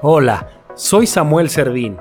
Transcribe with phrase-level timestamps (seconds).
[0.00, 1.96] Hola, soy Samuel Servín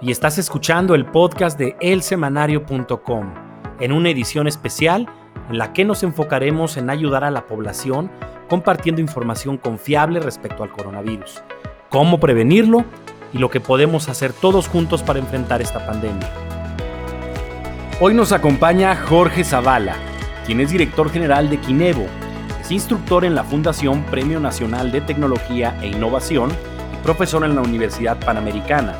[0.00, 3.34] y estás escuchando el podcast de elsemanario.com
[3.80, 5.08] en una edición especial
[5.48, 8.08] en la que nos enfocaremos en ayudar a la población
[8.48, 11.42] compartiendo información confiable respecto al coronavirus,
[11.88, 12.84] cómo prevenirlo
[13.32, 16.30] y lo que podemos hacer todos juntos para enfrentar esta pandemia.
[18.00, 19.96] Hoy nos acompaña Jorge Zavala,
[20.46, 22.06] quien es director general de Kinevo,
[22.60, 26.52] es instructor en la Fundación Premio Nacional de Tecnología e Innovación
[27.02, 28.94] profesor en la Universidad Panamericana.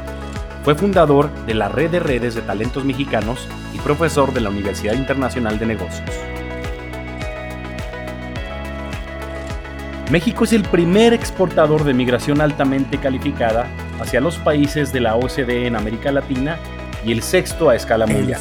[0.65, 4.95] Fue fundador de la Red de Redes de Talentos Mexicanos y profesor de la Universidad
[4.95, 6.11] Internacional de Negocios.
[10.11, 13.69] México es el primer exportador de migración altamente calificada
[14.01, 16.59] hacia los países de la OCDE en América Latina
[17.07, 18.41] y el sexto a escala mundial.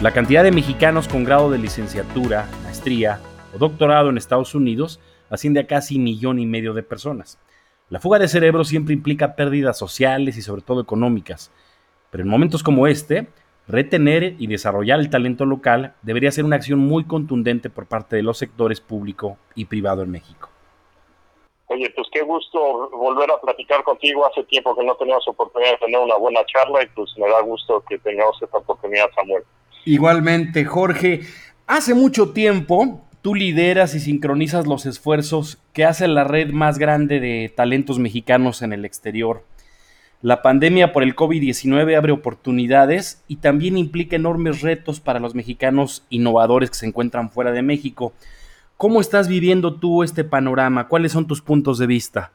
[0.00, 3.18] La cantidad de mexicanos con grado de licenciatura, maestría
[3.54, 7.38] o doctorado en Estados Unidos asciende a casi millón y medio de personas.
[7.90, 11.52] La fuga de cerebro siempre implica pérdidas sociales y sobre todo económicas,
[12.10, 13.28] pero en momentos como este,
[13.68, 18.22] retener y desarrollar el talento local debería ser una acción muy contundente por parte de
[18.22, 20.48] los sectores público y privado en México.
[21.66, 24.26] Oye, pues qué gusto volver a platicar contigo.
[24.26, 27.40] Hace tiempo que no teníamos oportunidad de tener una buena charla y pues me da
[27.42, 29.42] gusto que tengamos esta oportunidad, Samuel.
[29.84, 31.20] Igualmente, Jorge.
[31.66, 37.20] Hace mucho tiempo tú lideras y sincronizas los esfuerzos que hace la red más grande
[37.20, 39.44] de talentos mexicanos en el exterior.
[40.20, 46.04] La pandemia por el COVID-19 abre oportunidades y también implica enormes retos para los mexicanos
[46.10, 48.12] innovadores que se encuentran fuera de México.
[48.76, 50.88] ¿Cómo estás viviendo tú este panorama?
[50.88, 52.30] ¿Cuáles son tus puntos de vista?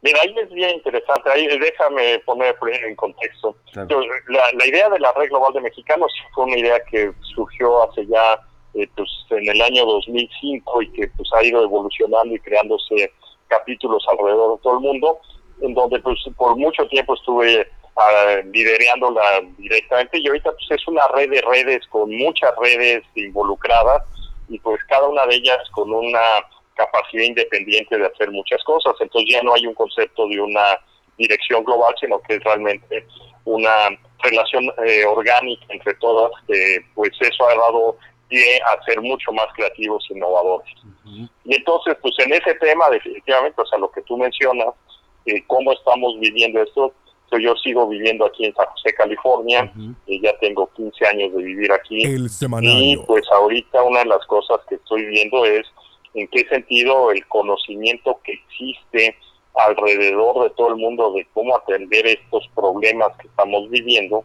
[0.00, 3.54] Mira, ahí es bien interesante, ahí déjame poner en contexto.
[3.74, 8.47] La, idea de la Red Global de Mexicanos fue una idea que surgió hace ya,
[8.78, 13.12] eh, pues en el año 2005 y que pues ha ido evolucionando y creándose
[13.48, 15.18] capítulos alrededor de todo el mundo,
[15.62, 21.06] en donde pues por mucho tiempo estuve uh, liderándola directamente y ahorita pues es una
[21.08, 24.02] red de redes con muchas redes involucradas
[24.48, 26.20] y pues cada una de ellas con una
[26.74, 28.94] capacidad independiente de hacer muchas cosas.
[29.00, 30.78] Entonces ya no hay un concepto de una
[31.16, 33.04] dirección global, sino que es realmente
[33.44, 33.88] una
[34.22, 36.30] relación eh, orgánica entre todas,
[36.94, 37.96] pues eso ha dado
[38.28, 40.68] pie a ser mucho más creativos e innovadores.
[41.44, 44.68] Y entonces, pues en ese tema, definitivamente, o sea, lo que tú mencionas,
[45.26, 46.92] eh, cómo estamos viviendo esto,
[47.36, 49.70] yo sigo viviendo aquí en San José, California,
[50.06, 52.06] y ya tengo 15 años de vivir aquí.
[52.72, 55.66] Y pues ahorita una de las cosas que estoy viendo es
[56.14, 59.16] en qué sentido el conocimiento que existe
[59.54, 64.24] alrededor de todo el mundo de cómo atender estos problemas que estamos viviendo,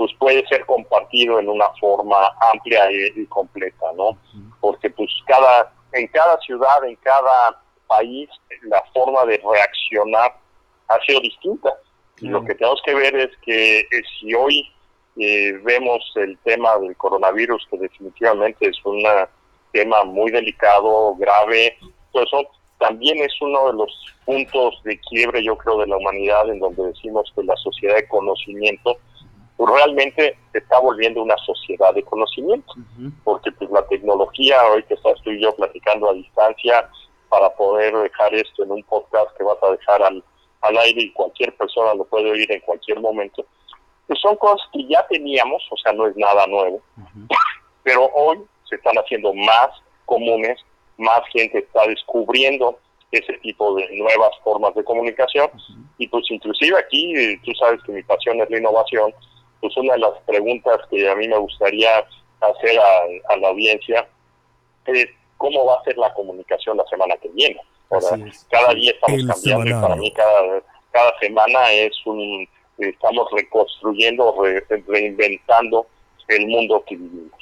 [0.00, 2.16] pues puede ser compartido en una forma
[2.54, 4.16] amplia y, completa, ¿no?
[4.58, 8.30] Porque pues cada, en cada ciudad, en cada país,
[8.62, 10.34] la forma de reaccionar
[10.88, 11.74] ha sido distinta.
[12.22, 13.86] Lo que tenemos que ver es que eh,
[14.18, 14.72] si hoy
[15.18, 19.02] eh, vemos el tema del coronavirus, que definitivamente es un
[19.72, 21.76] tema muy delicado, grave,
[22.10, 26.48] pues eso también es uno de los puntos de quiebre, yo creo, de la humanidad,
[26.48, 28.96] en donde decimos que la sociedad de conocimiento
[29.66, 32.72] realmente se está volviendo una sociedad de conocimiento,
[33.24, 36.88] porque pues la tecnología, hoy que estás tú y yo platicando a distancia,
[37.28, 40.24] para poder dejar esto en un podcast que vas a dejar al
[40.62, 43.44] al aire y cualquier persona lo puede oír en cualquier momento,
[44.06, 46.80] pues son cosas que ya teníamos, o sea, no es nada nuevo,
[47.82, 48.38] pero hoy
[48.68, 49.68] se están haciendo más
[50.04, 50.58] comunes,
[50.98, 52.78] más gente está descubriendo
[53.10, 55.50] ese tipo de nuevas formas de comunicación
[55.98, 59.12] y pues inclusive aquí, tú sabes que mi pasión es la innovación,
[59.60, 61.90] pues una de las preguntas que a mí me gustaría
[62.40, 62.78] hacer
[63.28, 64.06] a la audiencia
[64.86, 65.06] es
[65.36, 67.60] cómo va a ser la comunicación la semana que viene
[68.50, 70.62] cada día estamos cambiando y para mí cada,
[70.92, 72.48] cada semana es un
[72.78, 74.34] estamos reconstruyendo,
[74.86, 75.86] reinventando
[76.28, 77.38] el mundo que vivimos.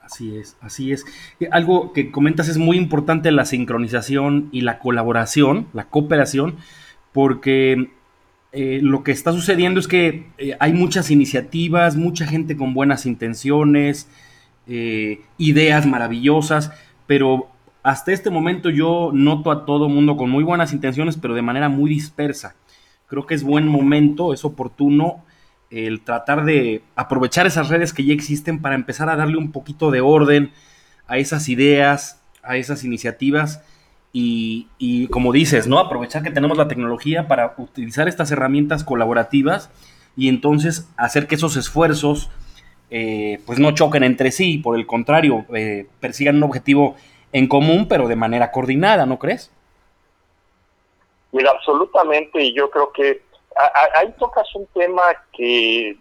[0.00, 1.04] Así es, así es.
[1.40, 6.58] Eh, algo que comentas es muy importante la sincronización y la colaboración, la cooperación,
[7.12, 7.90] porque
[8.54, 13.06] eh, lo que está sucediendo es que eh, hay muchas iniciativas, mucha gente con buenas
[13.06, 14.08] intenciones,
[15.36, 16.72] ideas maravillosas,
[17.06, 17.50] pero
[17.82, 21.68] hasta este momento yo noto a todo mundo con muy buenas intenciones, pero de manera
[21.68, 22.56] muy dispersa.
[23.06, 25.22] Creo que es buen momento, es oportuno
[25.68, 29.90] el tratar de aprovechar esas redes que ya existen para empezar a darle un poquito
[29.90, 30.52] de orden
[31.06, 33.60] a esas ideas, a esas iniciativas
[34.16, 35.80] y, como dices, ¿no?
[35.80, 39.70] Aprovechar que tenemos la tecnología para utilizar estas herramientas colaborativas
[40.16, 42.30] y entonces hacer que esos esfuerzos
[42.90, 46.94] eh, pues no choquen entre sí, por el contrario, eh, persigan un objetivo
[47.32, 49.50] en común, pero de manera coordinada, ¿no crees?
[51.32, 53.22] Mira, absolutamente, y yo creo que
[53.96, 55.02] ahí tocas un tema
[55.32, 55.96] que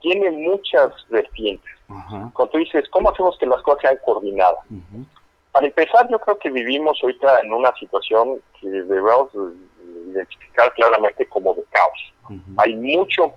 [0.00, 1.72] tiene muchas vertientes.
[1.88, 4.60] Cuando tú dices, ¿cómo hacemos que las cosas sean coordinadas?
[5.56, 9.30] Para empezar, yo creo que vivimos ahorita en una situación que debemos
[10.12, 12.42] identificar claramente como de caos.
[12.58, 13.32] Hay mucho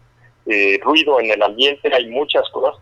[0.45, 2.75] eh, ruido en el ambiente, hay muchas cosas,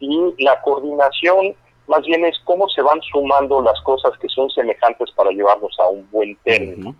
[0.00, 1.54] y la coordinación
[1.86, 5.86] más bien es cómo se van sumando las cosas que son semejantes para llevarnos a
[5.86, 6.92] un buen término.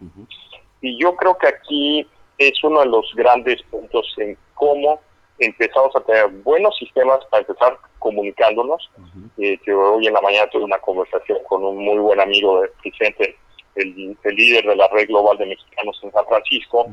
[0.83, 2.07] Y yo creo que aquí
[2.39, 5.01] es uno de los grandes puntos en cómo
[5.39, 8.91] empezamos a tener buenos sistemas para empezar comunicándonos.
[9.39, 13.37] Eh, hoy en la mañana tuve una conversación con un muy buen amigo de Vicente,
[13.75, 16.87] el, líder de la red global de mexicanos en San Francisco,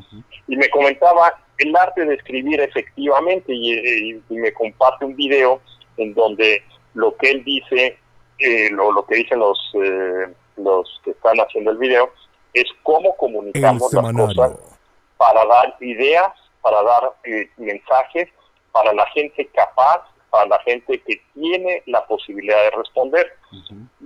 [0.48, 5.62] y me comentaba el arte de escribir efectivamente y, me comparte un video
[5.98, 6.64] en donde
[6.94, 7.98] lo que él dice,
[8.40, 10.28] eh, lo, lo, que dicen los, eh,
[10.58, 12.10] los que están haciendo el video,
[12.54, 14.60] es cómo comunicamos las cosas
[15.18, 16.32] para dar ideas,
[16.62, 18.28] para dar eh, mensajes,
[18.72, 23.34] para la gente capaz, para la gente que tiene la posibilidad de responder.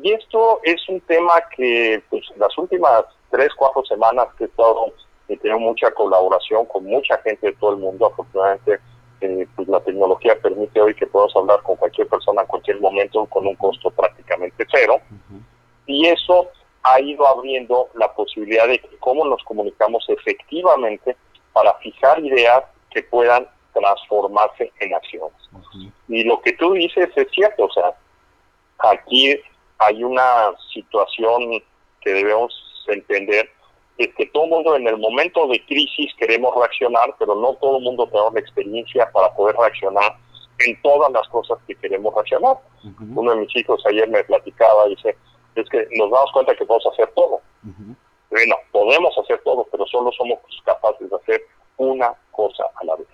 [0.02, 4.94] Y esto es un tema que pues, las últimas tres, cuatro semanas que he estado,
[5.28, 8.80] he tenido mucha colaboración con mucha gente de todo el mundo, afortunadamente
[9.22, 13.26] eh, pues la tecnología permite hoy que podamos hablar con cualquier persona en cualquier momento
[13.28, 15.00] con un costo prácticamente cero.
[15.86, 16.50] Y eso
[16.84, 21.16] ha ido abriendo la posibilidad de cómo nos comunicamos efectivamente
[21.54, 25.38] para fijar ideas que puedan transformarse en acciones.
[26.08, 27.94] Y lo que tú dices es cierto, o sea,
[28.80, 29.36] aquí
[29.80, 31.64] hay una situación
[32.02, 32.54] que debemos
[32.88, 33.50] entender,
[33.98, 37.78] es que todo el mundo en el momento de crisis queremos reaccionar, pero no todo
[37.78, 40.18] el mundo tenemos la experiencia para poder reaccionar
[40.60, 42.58] en todas las cosas que queremos reaccionar.
[43.16, 45.16] Uno de mis hijos ayer me platicaba, dice,
[45.56, 47.42] es que nos damos cuenta que podemos hacer todo.
[48.34, 51.42] Bueno, podemos hacer todo, pero solo somos capaces de hacer
[51.78, 53.08] una cosa a la vez.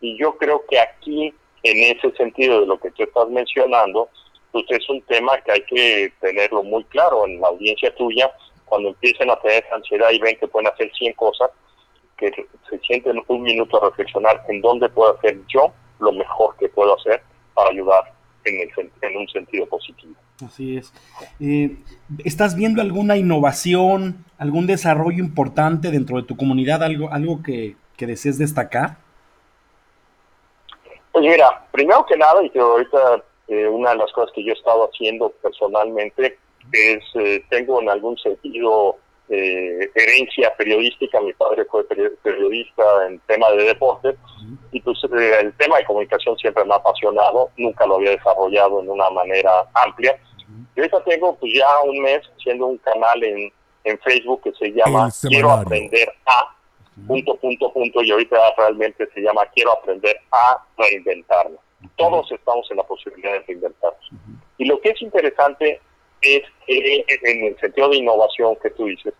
[0.00, 1.34] Y yo creo que aquí,
[1.64, 4.08] en ese sentido de lo que tú estás mencionando,
[4.52, 8.30] pues es un tema que hay que tenerlo muy claro en la audiencia tuya,
[8.66, 11.50] cuando empiecen a tener ansiedad y ven que pueden hacer 100 cosas,
[12.16, 12.30] que
[12.70, 16.96] se sienten un minuto a reflexionar en dónde puedo hacer yo lo mejor que puedo
[16.96, 17.20] hacer
[17.54, 18.04] para ayudar
[18.44, 18.70] en,
[19.02, 20.14] en un sentido positivo.
[20.42, 20.92] Así es.
[21.40, 21.76] Eh,
[22.24, 28.38] ¿Estás viendo alguna innovación, algún desarrollo importante dentro de tu comunidad, algo, algo que, desees
[28.38, 28.96] destacar?
[31.12, 34.50] Pues mira, primero que nada, y que ahorita eh, una de las cosas que yo
[34.50, 36.38] he estado haciendo personalmente
[36.72, 38.98] es, eh, tengo en algún sentido
[39.28, 41.84] eh, herencia periodística, mi padre fue
[42.22, 44.16] periodista en tema de deporte
[44.70, 48.80] y pues eh, el tema de comunicación siempre me ha apasionado, nunca lo había desarrollado
[48.80, 50.18] en una manera amplia.
[50.76, 53.50] Y ahorita tengo pues ya un mes haciendo un canal en,
[53.84, 56.54] en Facebook que se llama Quiero aprender a
[57.06, 61.56] punto punto punto y ahorita realmente se llama Quiero aprender a reinventarme.
[61.96, 64.10] Todos estamos en la posibilidad de reinventarnos.
[64.58, 65.80] Y lo que es interesante
[66.24, 69.14] es que en el sentido de innovación que tú dices,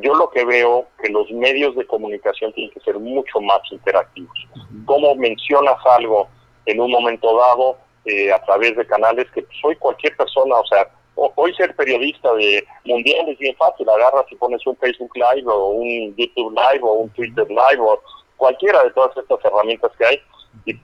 [0.00, 4.36] yo lo que veo que los medios de comunicación tienen que ser mucho más interactivos.
[4.84, 6.28] Como mencionas algo
[6.66, 10.88] en un momento dado eh, a través de canales que soy cualquier persona, o sea,
[11.14, 15.68] hoy ser periodista de mundial es bien fácil, agarras y pones un Facebook Live o
[15.68, 18.00] un YouTube Live o un Twitter Live o
[18.36, 20.20] cualquiera de todas estas herramientas que hay
[20.66, 20.74] y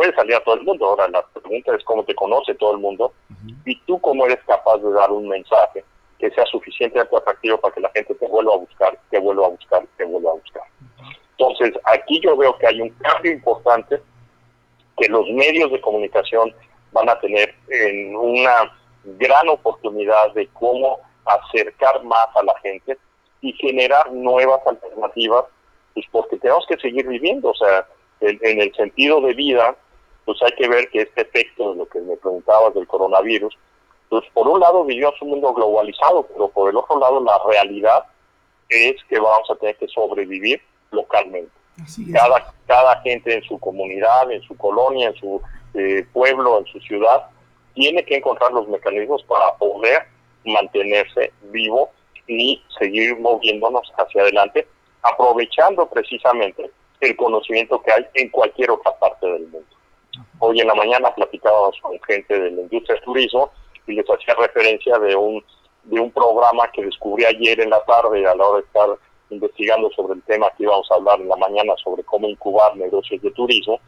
[0.00, 0.86] puede salir a todo el mundo.
[0.86, 3.12] Ahora la pregunta es cómo te conoce todo el mundo
[3.66, 5.84] y tú cómo eres capaz de dar un mensaje
[6.18, 9.50] que sea suficientemente atractivo para que la gente te vuelva a buscar, te vuelva a
[9.50, 10.62] buscar, te vuelva a buscar.
[11.36, 14.00] Entonces, aquí yo veo que hay un cambio importante
[14.96, 16.54] que los medios de comunicación
[16.92, 22.96] van a tener en una gran oportunidad de cómo acercar más a la gente
[23.42, 25.44] y generar nuevas alternativas,
[25.92, 27.86] pues porque tenemos que seguir viviendo, o sea,
[28.22, 29.76] en el sentido de vida,
[30.30, 33.52] pues hay que ver que este efecto de lo que me preguntabas del coronavirus,
[34.08, 38.04] pues por un lado vivimos un mundo globalizado, pero por el otro lado la realidad
[38.68, 41.50] es que vamos a tener que sobrevivir localmente.
[42.12, 45.42] Cada, cada gente en su comunidad, en su colonia, en su
[45.74, 47.26] eh, pueblo, en su ciudad,
[47.74, 50.06] tiene que encontrar los mecanismos para poder
[50.44, 51.90] mantenerse vivo
[52.28, 54.68] y seguir moviéndonos hacia adelante,
[55.02, 56.70] aprovechando precisamente
[57.00, 59.66] el conocimiento que hay en cualquier otra parte del mundo.
[60.38, 63.50] Hoy en la mañana platicábamos con gente de la industria del turismo
[63.86, 65.44] y les hacía referencia de un,
[65.84, 68.88] de un programa que descubrí ayer en la tarde a la hora de estar
[69.30, 73.22] investigando sobre el tema que íbamos a hablar en la mañana sobre cómo incubar negocios
[73.22, 73.80] de turismo,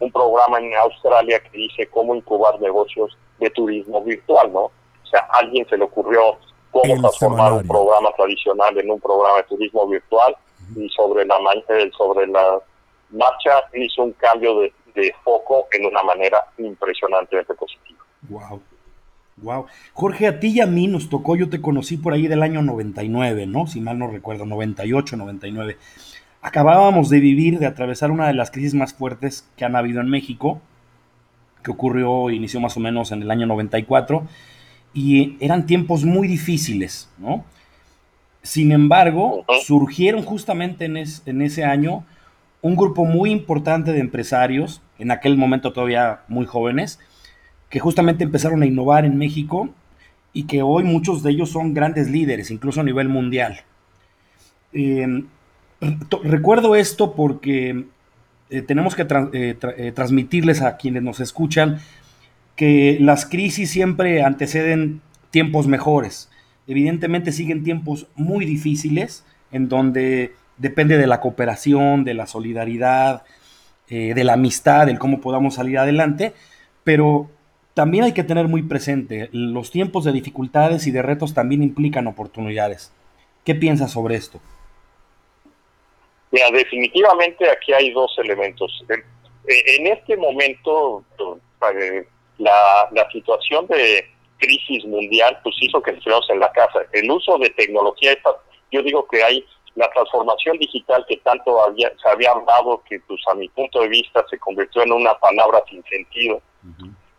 [0.00, 4.64] un programa en Australia que dice cómo incubar negocios de turismo virtual, ¿no?
[4.64, 6.36] O sea, a alguien se le ocurrió
[6.70, 10.36] cómo transformar un programa tradicional en un programa de turismo virtual
[10.76, 11.36] y sobre la,
[11.68, 12.60] eh, sobre la
[13.10, 18.00] marcha hizo un cambio de, de foco en una manera impresionantemente positiva.
[18.28, 18.60] Wow.
[19.40, 19.66] Wow.
[19.92, 22.62] Jorge, a ti y a mí nos tocó, yo te conocí por ahí del año
[22.62, 23.66] 99, ¿no?
[23.66, 25.76] Si mal no recuerdo, 98, 99.
[26.42, 30.08] Acabábamos de vivir, de atravesar una de las crisis más fuertes que han habido en
[30.08, 30.60] México,
[31.62, 34.26] que ocurrió, inició más o menos en el año 94,
[34.92, 37.44] y eran tiempos muy difíciles, ¿no?
[38.42, 42.04] Sin embargo, surgieron justamente en, en ese año
[42.60, 46.98] un grupo muy importante de empresarios, en aquel momento todavía muy jóvenes,
[47.70, 49.70] que justamente empezaron a innovar en México
[50.32, 53.60] y que hoy muchos de ellos son grandes líderes, incluso a nivel mundial.
[54.72, 55.26] Em,
[56.22, 57.84] recuerdo esto porque
[58.50, 61.78] eh, tenemos que eh, eh, transmitirles a quienes nos escuchan
[62.56, 65.00] que las crisis siempre anteceden
[65.30, 66.30] tiempos mejores.
[66.66, 73.22] Evidentemente siguen tiempos muy difíciles en donde depende de la cooperación, de la solidaridad,
[73.88, 76.34] de la amistad, del cómo podamos salir adelante,
[76.84, 77.30] pero
[77.78, 82.06] también hay que tener muy presente, los tiempos de dificultades y de retos también implican
[82.06, 82.92] oportunidades.
[83.44, 84.40] ¿Qué piensas sobre esto?
[86.30, 88.84] Mira, definitivamente aquí hay dos elementos.
[89.46, 91.04] En este momento,
[91.72, 92.06] eh,
[92.38, 94.04] la, la situación de
[94.38, 96.80] crisis mundial pues hizo que estuviéramos en la casa.
[96.92, 98.10] El uso de tecnología,
[98.72, 99.44] yo digo que hay
[99.78, 103.88] la transformación digital que tanto había, se había hablado, que pues a mi punto de
[103.88, 106.42] vista se convirtió en una palabra sin sentido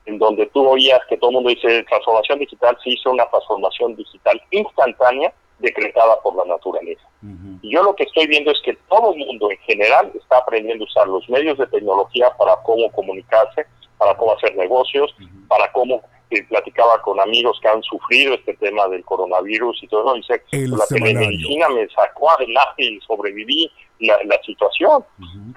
[0.05, 3.95] en donde tú oías que todo el mundo dice transformación digital, se hizo una transformación
[3.95, 7.07] digital instantánea decretada por la naturaleza.
[7.61, 10.83] Y yo lo que estoy viendo es que todo el mundo en general está aprendiendo
[10.83, 13.65] a usar los medios de tecnología para cómo comunicarse,
[13.97, 15.15] para cómo hacer negocios,
[15.47, 20.15] para cómo eh, platicaba con amigos que han sufrido este tema del coronavirus y todo
[20.15, 25.03] eso, dice, la telemedicina me sacó adelante y sobreviví la, la situación.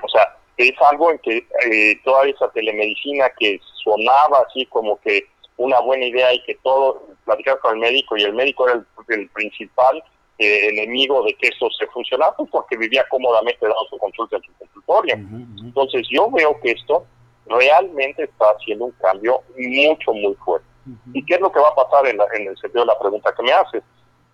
[0.02, 5.26] O sea, es algo en que eh, toda esa telemedicina que sonaba así como que
[5.56, 9.28] una buena idea y que todo, platicar con el médico y el médico era el,
[9.30, 10.02] principal
[10.38, 14.42] eh, enemigo de que eso se funcionara, pues porque vivía cómodamente dando su consulta en
[14.42, 15.14] su consultorio.
[15.62, 17.06] Entonces yo veo que esto
[17.46, 20.66] realmente está haciendo un cambio mucho, muy fuerte.
[21.12, 23.32] ¿Y qué es lo que va a pasar en, en el sentido de la pregunta
[23.36, 23.82] que me haces?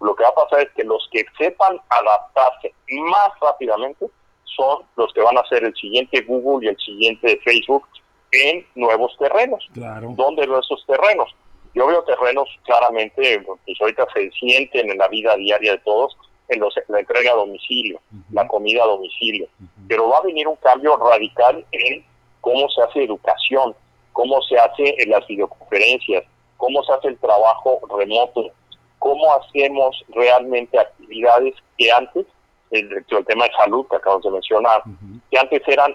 [0.00, 4.06] Lo que va a pasar es que los que sepan adaptarse más rápidamente
[4.44, 7.86] son los que van a ser el siguiente Google y el siguiente Facebook
[8.32, 9.66] en nuevos terrenos.
[9.72, 10.12] Claro.
[10.16, 11.34] ¿Dónde esos terrenos?
[11.74, 16.16] Yo veo terrenos claramente, pues ahorita se sienten en la vida diaria de todos,
[16.48, 18.00] en los, la entrega a domicilio,
[18.32, 19.48] la comida a domicilio.
[19.86, 22.04] Pero va a venir un cambio radical en
[22.48, 23.74] cómo se hace educación,
[24.12, 26.24] cómo se hace en las videoconferencias,
[26.56, 28.50] cómo se hace el trabajo remoto,
[28.98, 32.26] cómo hacemos realmente actividades que antes
[32.70, 34.82] el, tema de salud que acabamos de mencionar,
[35.30, 35.94] que antes eran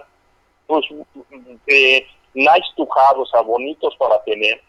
[0.68, 0.86] pues
[1.66, 4.60] eh, nice to have, o sea, bonitos para tener,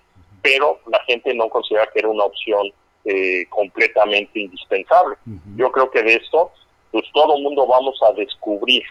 [0.41, 2.71] pero la gente no considera que era una opción
[3.05, 5.17] eh, completamente indispensable.
[5.55, 6.51] Yo creo que de esto,
[6.91, 8.83] pues todo el mundo vamos a descubrir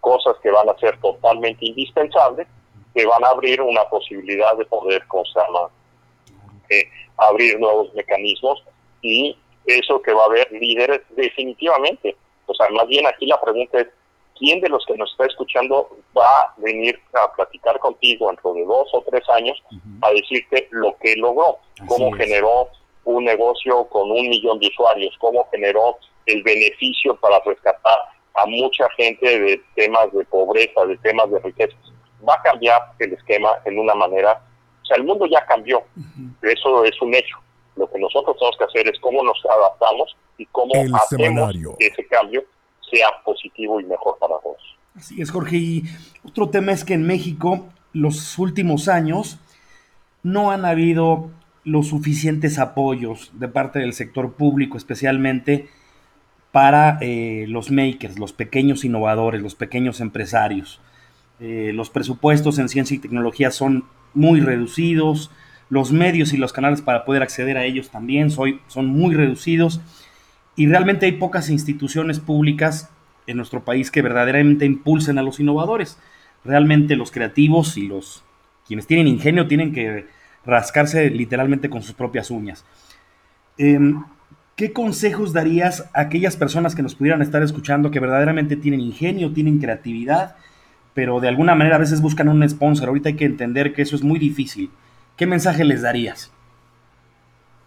[0.00, 2.46] cosas que van a ser totalmente indispensables,
[2.94, 5.24] que van a abrir una posibilidad de poder, ¿cómo
[6.70, 6.84] eh,
[7.16, 8.62] abrir nuevos mecanismos
[9.02, 9.36] y
[9.66, 12.16] eso que va a haber líderes definitivamente
[12.48, 13.88] o sea, más bien aquí la pregunta es,
[14.36, 18.64] ¿quién de los que nos está escuchando va a venir a platicar contigo dentro de
[18.64, 19.62] dos o tres años
[20.00, 21.58] a decirte lo que logró?
[21.86, 22.68] ¿Cómo generó
[23.04, 25.14] un negocio con un millón de usuarios?
[25.20, 27.98] ¿Cómo generó el beneficio para rescatar
[28.34, 31.76] a mucha gente de temas de pobreza, de temas de riqueza?
[32.26, 34.42] Va a cambiar el esquema en una manera,
[34.82, 35.82] o sea, el mundo ya cambió,
[36.42, 37.36] eso es un hecho.
[37.76, 42.06] Lo que nosotros tenemos que hacer es cómo nos adaptamos y cómo hacemos que ese
[42.06, 42.44] cambio
[42.90, 44.76] sea positivo y mejor para todos.
[44.96, 45.56] Así es, Jorge.
[45.56, 45.82] Y
[46.24, 49.38] otro tema es que en México los últimos años
[50.22, 51.30] no han habido
[51.64, 55.68] los suficientes apoyos de parte del sector público, especialmente
[56.52, 60.80] para eh, los makers, los pequeños innovadores, los pequeños empresarios.
[61.40, 65.30] Eh, los presupuestos en ciencia y tecnología son muy reducidos,
[65.70, 69.80] los medios y los canales para poder acceder a ellos también son muy reducidos
[70.58, 72.90] y realmente hay pocas instituciones públicas
[73.28, 76.00] en nuestro país que verdaderamente impulsen a los innovadores.
[76.44, 78.24] Realmente los creativos y los
[78.66, 80.06] quienes tienen ingenio tienen que
[80.44, 82.64] rascarse literalmente con sus propias uñas.
[83.56, 84.02] Em,
[84.58, 89.32] ¿Qué consejos darías a aquellas personas que nos pudieran estar escuchando que verdaderamente tienen ingenio,
[89.32, 90.34] tienen creatividad,
[90.94, 92.88] pero de alguna manera a veces buscan un sponsor?
[92.88, 94.68] Ahorita hay que entender que eso es muy difícil.
[95.16, 96.32] ¿Qué mensaje les darías?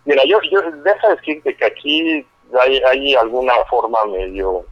[0.04, 2.26] Mira, yo, yo deja decirte que aquí
[2.60, 4.66] hay, hay alguna forma medio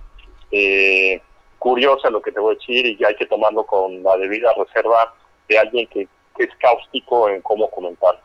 [0.52, 1.22] eh,
[1.58, 5.14] curiosa lo que te voy a decir y hay que tomarlo con la debida reserva
[5.48, 6.06] de alguien que,
[6.38, 8.18] es cáustico en cómo comentar.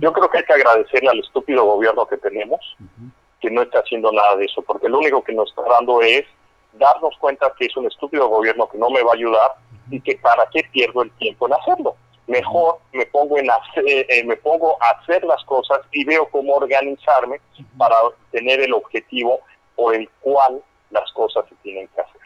[0.00, 2.60] Yo creo que hay que agradecerle al estúpido gobierno que tenemos,
[3.44, 6.24] que no está haciendo nada de eso, porque lo único que nos está dando es
[6.72, 9.52] darnos cuenta que es un estúpido gobierno que no me va a ayudar
[9.90, 11.94] y que para qué pierdo el tiempo en hacerlo.
[12.26, 16.54] Mejor me pongo en hacer, eh, me pongo a hacer las cosas y veo cómo
[16.54, 17.38] organizarme
[17.76, 17.96] para
[18.30, 19.40] tener el objetivo
[19.76, 22.20] por el cual las cosas se tienen que hacer.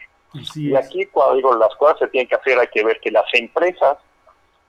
[0.55, 3.25] y aquí cuando digo las cosas se tienen que hacer hay que ver que las
[3.33, 3.97] empresas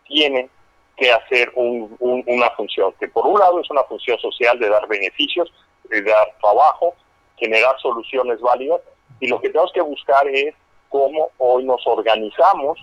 [0.04, 0.50] tienen
[0.96, 5.50] que hacer una función, que por un lado es una función social de dar beneficios,
[5.84, 6.94] de dar trabajo,
[7.36, 8.80] generar soluciones válidas,
[9.20, 10.54] y lo que tenemos que buscar es
[10.88, 12.78] cómo hoy nos organizamos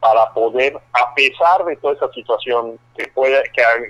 [0.00, 3.42] para poder, a pesar de toda esa situación que, puede,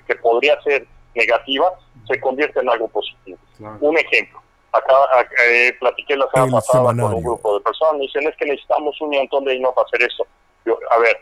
[0.06, 1.70] que, podría ser negativa,
[2.06, 3.38] se convierte en algo positivo.
[3.80, 4.40] Un ejemplo,
[4.72, 4.94] acá,
[5.46, 8.98] eh, platiqué la semana pasada con un grupo de personas, me dicen es que necesitamos
[9.00, 10.26] un montón de dinero para hacer eso.
[10.90, 11.20] a ver,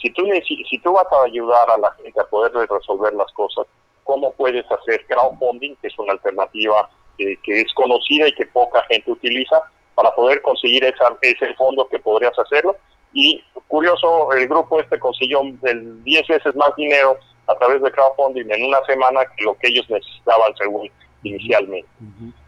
[0.00, 3.66] si tú, si tú vas a ayudar a la gente a poder resolver las cosas,
[4.08, 6.88] ¿cómo puedes hacer crowdfunding, que es una alternativa
[7.18, 9.60] que es conocida y que poca gente utiliza,
[9.94, 12.74] para poder conseguir esa, ese fondo que podrías hacerlo?
[13.12, 18.64] Y curioso, el grupo este consiguió 10 veces más dinero a través de crowdfunding en
[18.64, 20.90] una semana que lo que ellos necesitaban según
[21.22, 21.88] inicialmente.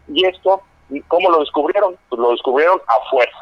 [0.07, 0.63] Y esto,
[1.09, 1.95] ¿cómo lo descubrieron?
[2.09, 3.37] Pues lo descubrieron a fuerza.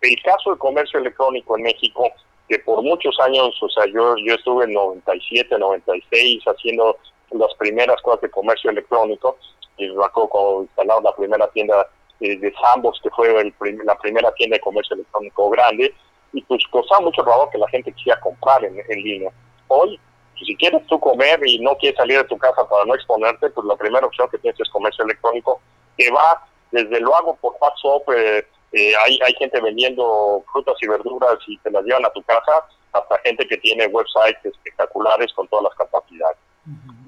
[0.00, 2.08] El caso del comercio electrónico en México,
[2.48, 6.96] que por muchos años, o sea, yo, yo estuve en 97, 96 haciendo
[7.34, 9.36] las primeras cosas de comercio electrónico,
[9.76, 11.86] y cuando instalaron la primera tienda
[12.20, 15.94] de, Sambos, que fue el la primera tienda de comercio electrónico grande,
[16.32, 19.30] y pues costaba mucho trabajo que la gente quisiera comprar en, línea.
[19.68, 19.98] Hoy,
[20.32, 23.50] pues, si quieres tú comer y no quieres salir de tu casa para no exponerte,
[23.50, 25.60] pues la primera opción que tienes es comercio electrónico,
[25.96, 30.88] que va desde lo hago por WhatsApp, eh, eh, hay, hay gente vendiendo frutas y
[30.88, 35.46] verduras y te las llevan a tu casa, hasta gente que tiene websites espectaculares con
[35.48, 36.38] todas las capacidades.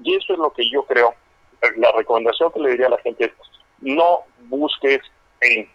[0.05, 1.13] Y eso es lo que yo creo.
[1.77, 3.31] La recomendación que le diría a la gente es,
[3.81, 5.01] no busques
[5.41, 5.67] en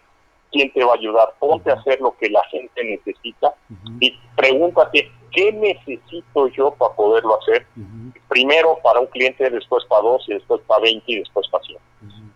[0.53, 1.35] quién te va a ayudar.
[1.41, 3.55] Ponte a hacer lo que la gente necesita
[3.99, 7.67] y pregúntate qué necesito yo para poderlo hacer.
[8.29, 11.79] Primero para un cliente, después para dos, y después para 20 y después para 100.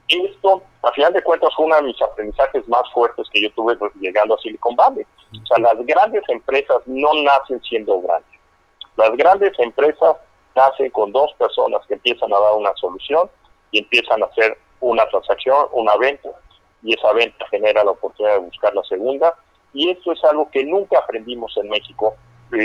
[0.08, 3.76] Esto, a final de cuentas, fue uno de mis aprendizajes más fuertes que yo tuve
[4.00, 5.06] llegando a Silicon Valley.
[5.42, 8.40] O sea, las grandes empresas no nacen siendo grandes.
[8.96, 10.16] Las grandes empresas
[10.54, 13.30] nacen con dos personas que empiezan a dar una solución
[13.70, 16.30] y empiezan a hacer una transacción, una venta,
[16.82, 19.34] y esa venta genera la oportunidad de buscar la segunda.
[19.72, 22.14] Y esto es algo que nunca aprendimos en México.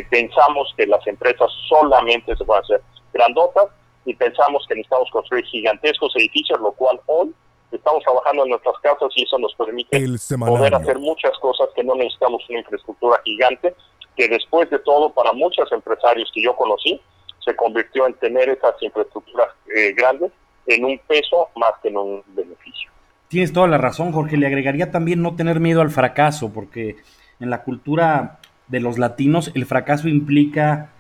[0.10, 2.82] Pensamos que las empresas solamente se pueden hacer
[3.14, 3.68] grandotas
[4.06, 7.34] y pensamos que necesitamos construir gigantescos edificios, lo cual hoy
[7.72, 10.06] estamos trabajando en nuestras casas y eso nos permite
[10.38, 13.76] poder hacer muchas cosas que no necesitamos una infraestructura gigante,
[14.16, 17.02] que después de todo para muchos empresarios que yo conocí,
[17.50, 20.32] se convirtió en tener esas infraestructuras eh, grandes
[20.68, 22.92] en un peso más que en un beneficio.
[23.28, 24.38] Tienes toda la razón, Jorge.
[24.38, 26.98] Le agregaría también no tener miedo al fracaso, porque
[27.40, 30.92] en la cultura de los latinos el fracaso implica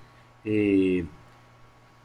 [0.44, 1.06] eh,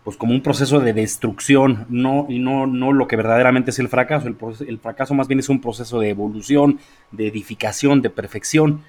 [0.03, 3.89] pues como un proceso de destrucción, no, y no, no lo que verdaderamente es el
[3.89, 4.29] fracaso.
[4.29, 6.79] El, fracaso más bien es un proceso de evolución,
[7.11, 8.83] de edificación, de perfección.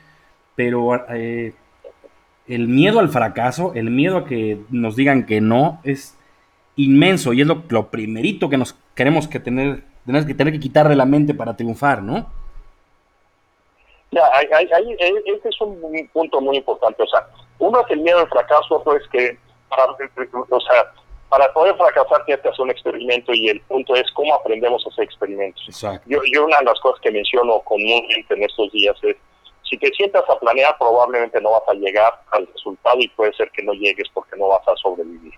[0.55, 1.53] Pero eh,
[2.47, 6.17] el miedo al fracaso, el miedo a que nos digan que no, es
[6.75, 10.59] inmenso y es lo, lo primerito que nos queremos que tener Tienes que tener que
[10.59, 12.29] quitar de la mente para triunfar, ¿no?
[14.11, 17.01] Ya, este es un punto muy importante.
[17.01, 17.27] O sea,
[17.57, 20.93] uno es el miedo al fracaso, otro es que para, o sea,
[21.27, 24.89] para poder fracasar tienes que hacer un experimento y el punto es cómo aprendemos a
[24.89, 25.63] hacer experimentos.
[25.67, 26.07] Exacto.
[26.07, 29.17] Yo, yo una de las cosas que menciono comúnmente en estos días es,
[29.69, 33.49] si te sientas a planear, probablemente no vas a llegar al resultado y puede ser
[33.51, 35.33] que no llegues porque no vas a sobrevivir.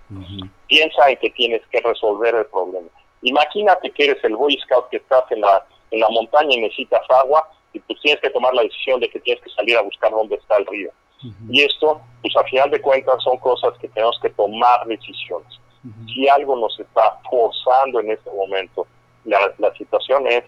[0.68, 2.90] Piensa en que tienes que resolver el problema.
[3.22, 7.02] Imagínate que eres el Boy Scout que estás en la, en la montaña y necesitas
[7.10, 10.12] agua y pues tienes que tomar la decisión de que tienes que salir a buscar
[10.12, 10.92] dónde está el río.
[11.50, 15.48] Y esto, pues a final de cuentas son cosas que tenemos que tomar decisiones.
[16.14, 18.86] Si algo nos está forzando en este momento,
[19.24, 20.44] la, la situación es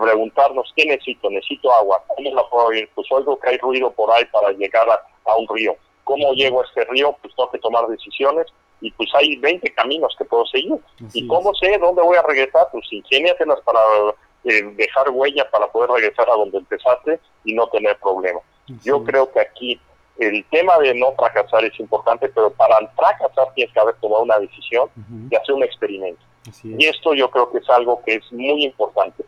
[0.00, 2.88] preguntarnos qué necesito, necesito agua, ¿cómo la puedo ir?
[2.94, 5.76] Pues oigo que hay ruido por ahí para llegar a, a un río.
[6.04, 7.16] ¿Cómo llego a este río?
[7.20, 8.46] Pues tengo que tomar decisiones
[8.80, 10.78] y pues hay 20 caminos que puedo seguir.
[11.12, 12.68] ¿Y cómo sé dónde voy a regresar?
[12.70, 13.80] Pues ingéniatelas para
[14.44, 18.42] eh, dejar huella para poder regresar a donde empezaste y no tener problemas.
[18.82, 19.80] Yo creo que aquí
[20.18, 24.38] el tema de no fracasar es importante, pero para fracasar tienes que haber tomado una
[24.38, 24.88] decisión
[25.30, 26.22] y hacer un experimento.
[26.62, 29.24] Y esto yo creo que es algo que es muy importante.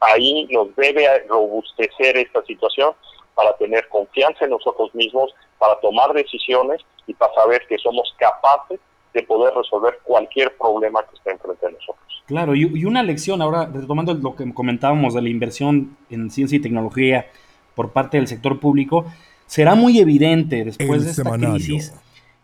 [0.00, 2.92] Ahí nos debe robustecer esta situación
[3.34, 8.80] para tener confianza en nosotros mismos, para tomar decisiones y para saber que somos capaces
[9.14, 12.22] de poder resolver cualquier problema que esté enfrente de nosotros.
[12.26, 16.60] Claro, y, una lección ahora, retomando lo que comentábamos de la inversión en ciencia y
[16.60, 17.26] tecnología
[17.74, 19.04] por parte del sector público,
[19.46, 21.92] será muy evidente después de esta crisis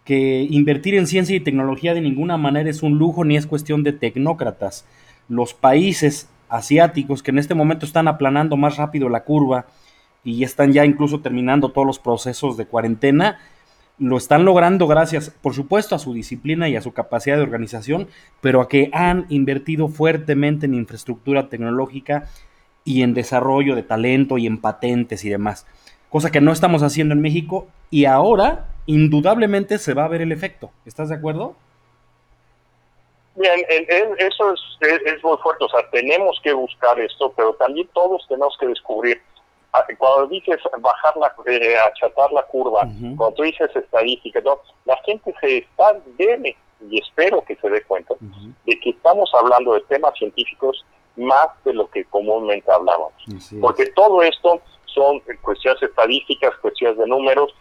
[0.04, 3.82] que invertir en ciencia y tecnología de ninguna manera es un lujo ni es cuestión
[3.82, 4.86] de tecnócratas.
[5.28, 9.66] Los países asiáticos que en este momento están aplanando más rápido la curva
[10.24, 13.38] y están ya incluso terminando todos los procesos de cuarentena,
[13.98, 18.08] lo están logrando gracias, por supuesto, a su disciplina y a su capacidad de organización,
[18.40, 22.28] pero a que han invertido fuertemente en infraestructura tecnológica
[22.84, 25.66] y en desarrollo de talento y en patentes y demás,
[26.10, 30.32] cosa que no estamos haciendo en México y ahora indudablemente se va a ver el
[30.32, 30.70] efecto.
[30.84, 31.56] ¿Estás de acuerdo?
[33.36, 33.64] Bien,
[34.18, 38.66] eso es, muy fuerte, o sea, tenemos que buscar esto, pero también todos tenemos que
[38.66, 39.20] descubrir
[39.74, 44.40] ah, cuando dices bajar la, eh, achatar la curva, cuando tú dices estadística,
[44.86, 46.56] la gente se está, debe,
[46.90, 51.74] y espero que se dé cuenta, de que estamos hablando de temas científicos más de
[51.74, 53.12] lo que comúnmente hablamos.
[53.60, 57.54] Porque todo esto son cuestiones estadísticas, cuestiones de números.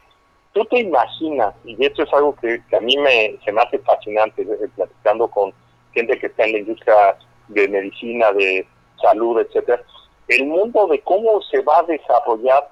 [0.54, 4.44] Tú te imaginas, y esto es algo que, a mí me, se me hace fascinante,
[4.44, 5.54] eh, platicando con
[5.96, 8.68] gente que está en la industria de medicina, de
[9.02, 9.82] salud, etcétera,
[10.28, 12.70] el mundo de cómo se va a desarrollar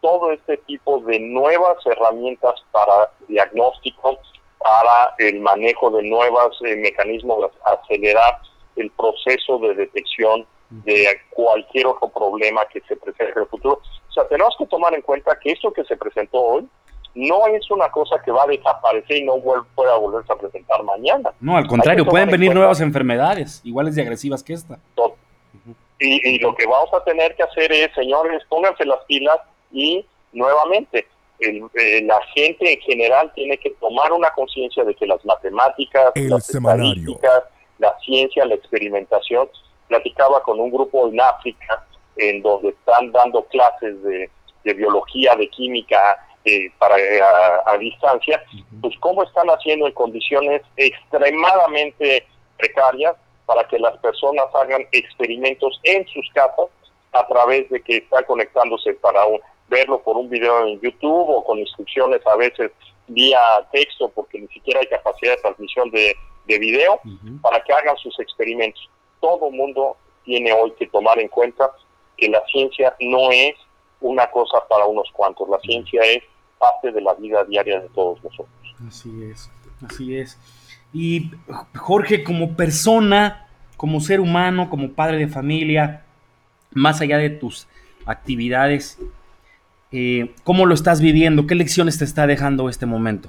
[0.00, 4.18] todo este tipo de nuevas herramientas para diagnóstico,
[4.58, 8.40] para el manejo de nuevos eh, mecanismos de acelerar
[8.76, 13.82] el proceso de detección de cualquier otro problema que se presente en el futuro.
[14.08, 16.68] O sea, tenemos que tomar en cuenta que esto que se presentó hoy
[17.14, 19.34] no es una cosa que va a desaparecer y no
[19.74, 21.32] pueda volverse a presentar mañana.
[21.40, 24.78] No, al contrario, pueden venir nuevas enfermedades, iguales de agresivas que esta.
[25.98, 29.38] Y, lo que vamos a tener que hacer es, señores, pónganse las pilas
[29.70, 31.06] y nuevamente,
[31.38, 36.48] eh, la gente en general tiene que tomar una conciencia de que las matemáticas, las
[36.48, 37.44] estadísticas,
[37.78, 39.48] la ciencia, la experimentación,
[39.86, 46.18] platicaba con un grupo en África en donde están dando clases de biología, de química,
[46.44, 47.20] eh, para eh,
[47.66, 48.42] a, distancia,
[48.80, 52.26] pues cómo están haciendo en condiciones extremadamente
[52.58, 53.14] precarias
[53.46, 56.66] para que las personas hagan experimentos en sus casas
[57.12, 59.20] a través de que están conectándose para
[59.68, 62.70] verlo por un video en YouTube o con instrucciones a veces
[63.06, 66.14] vía texto porque ni siquiera hay capacidad de transmisión de,
[66.46, 67.00] de video
[67.40, 68.88] para que hagan sus experimentos.
[69.20, 71.70] Todo mundo tiene hoy que tomar en cuenta
[72.16, 73.54] que la ciencia no es
[74.00, 76.22] una cosa para unos cuantos, la ciencia es
[76.62, 78.48] parte de la vida diaria de todos nosotros.
[78.86, 79.50] Así es,
[79.84, 80.38] así es.
[80.92, 81.32] Y
[81.76, 86.04] Jorge, como persona, como ser humano, como padre de familia,
[86.70, 87.66] más allá de tus
[88.06, 88.96] actividades,
[89.90, 91.48] eh, ¿cómo lo estás viviendo?
[91.48, 93.28] ¿Qué lecciones te está dejando este momento?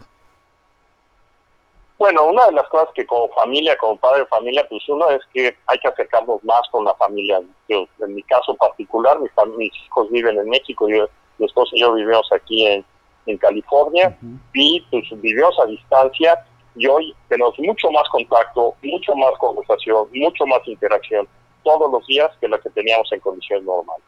[1.98, 5.22] Bueno, una de las cosas que como familia, como padre de familia, pues uno es
[5.34, 7.41] que hay que acercarnos más con la familia.
[7.67, 11.08] Yo, en mi caso particular, mis, mis hijos viven en México, yo,
[11.39, 12.86] mi esposo y yo vivimos aquí en,
[13.26, 14.18] en California
[14.54, 20.46] y pues vivimos a distancia y hoy tenemos mucho más contacto, mucho más conversación, mucho
[20.46, 21.28] más interacción
[21.64, 24.04] todos los días que la que teníamos en condiciones normales.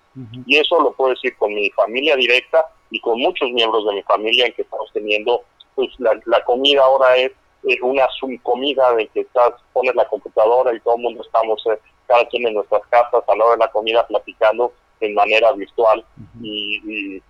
[0.45, 4.01] Y eso lo puedo decir con mi familia directa y con muchos miembros de mi
[4.03, 5.41] familia en que estamos teniendo,
[5.75, 7.31] pues la, comida ahora es
[7.67, 11.79] eh, una subcomida de que estás, pones la computadora y todo el mundo estamos, eh,
[12.07, 16.05] cada quien en nuestras casas a la hora de la comida platicando en manera virtual
[16.41, 17.21] y y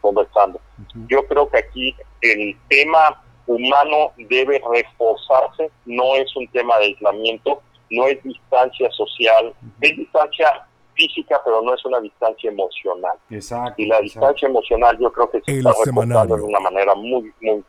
[0.00, 0.60] conversando.
[1.08, 7.62] Yo creo que aquí el tema humano debe reforzarse, no es un tema de aislamiento,
[7.90, 13.16] no es distancia social, es distancia física, pero no es una distancia emocional.
[13.30, 17.32] Exacto, y la distancia emocional yo creo que se está reforzando de una manera muy,
[17.40, 17.64] muy,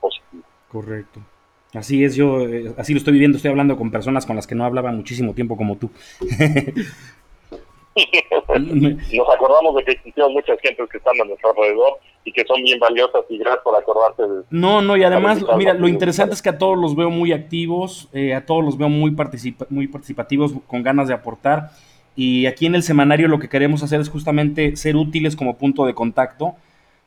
[0.00, 0.44] positiva.
[0.68, 1.20] Correcto.
[1.72, 4.56] Así es, yo eh, así lo estoy viviendo, estoy hablando con personas con las que
[4.56, 5.90] no hablaba muchísimo tiempo como tú.
[9.12, 12.62] Nos acordamos de que existieron muchas gentes que están a nuestro alrededor y que son
[12.62, 14.42] bien valiosas y gracias por acordarte de...
[14.50, 18.08] No, no, y además, mira, lo interesante es que a todos los veo muy activos,
[18.12, 19.14] eh, a todos los veo muy,
[19.70, 21.70] muy participativos, con ganas de aportar.
[22.16, 25.86] Y aquí en el semanario lo que queremos hacer es justamente ser útiles como punto
[25.86, 26.54] de contacto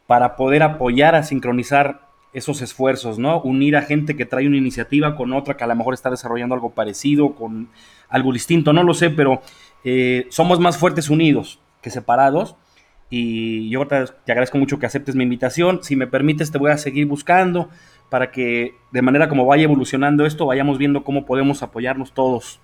[0.08, 2.02] para poder apoyar a sincronizar
[2.34, 3.42] esos esfuerzos, ¿no?
[3.42, 6.56] Unir a gente que trae una iniciativa con otra que a lo mejor está desarrollando
[6.56, 7.70] algo parecido, con
[8.10, 9.42] algo distinto, no lo sé, pero
[9.84, 12.56] eh, somos más fuertes unidos que separados.
[13.10, 15.84] Y yo te, agradezco mucho que aceptes mi invitación.
[15.84, 17.70] Si me permites, te voy a seguir buscando
[18.10, 22.60] para que de manera como vaya evolucionando esto, vayamos viendo cómo podemos apoyarnos todos.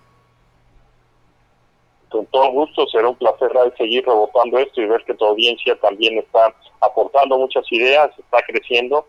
[2.09, 6.17] con todo gusto, será un placer seguir rebotando esto y ver que tu audiencia también
[6.17, 9.05] está aportando muchas ideas, está creciendo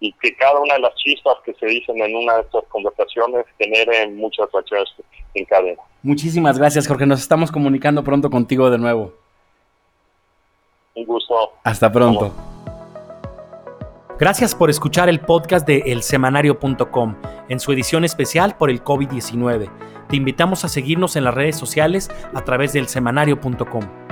[0.00, 3.44] y que cada una de las chispas que se dicen en una de estas conversaciones
[3.58, 4.88] genere muchas reacciones
[5.34, 5.82] en cadena.
[6.02, 7.06] Muchísimas gracias, Jorge.
[7.06, 9.12] Nos estamos comunicando pronto contigo de nuevo.
[10.94, 11.52] Un gusto.
[11.64, 12.32] Hasta pronto.
[14.18, 17.16] Gracias por escuchar el podcast de elsemanario.com
[17.48, 19.70] en su edición especial por el COVID-19.
[20.08, 24.07] Te invitamos a seguirnos en las redes sociales a través del semanario.com.